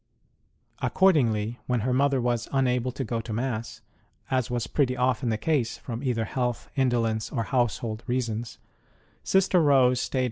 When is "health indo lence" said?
6.25-7.31